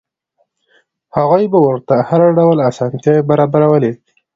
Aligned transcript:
هغوی 1.15 1.45
به 1.51 1.59
ورته 1.67 1.95
هر 2.09 2.21
ډول 2.37 2.57
اسانتیاوې 2.69 3.27
برابرولې. 3.31 3.91